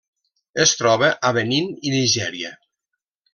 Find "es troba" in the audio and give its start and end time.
0.63-1.09